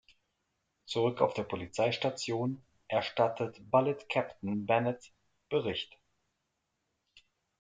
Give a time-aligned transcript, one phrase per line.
[0.87, 5.13] Zurück auf der Polizeistation erstattet Bullitt Captain Bennett
[5.47, 5.95] Bericht.